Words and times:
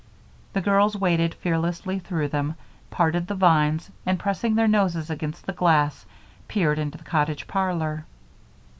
The 0.53 0.61
girls 0.61 0.97
waded 0.97 1.35
fearlessly 1.35 1.99
through 1.99 2.29
them, 2.29 2.55
parted 2.89 3.27
the 3.27 3.35
vines, 3.35 3.91
and, 4.03 4.17
pressing 4.19 4.55
their 4.55 4.67
noses 4.67 5.11
against 5.11 5.45
the 5.45 5.53
glass, 5.53 6.07
peered 6.47 6.79
into 6.79 6.97
the 6.97 7.03
cottage 7.03 7.45
parlor. 7.45 8.05